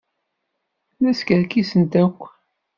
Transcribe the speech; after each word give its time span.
La 1.01 1.11
skerkisent 1.19 1.93
akk. 2.03 2.21